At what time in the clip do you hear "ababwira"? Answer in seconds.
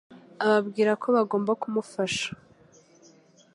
0.45-0.91